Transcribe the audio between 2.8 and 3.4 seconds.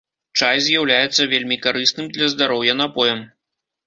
напоем.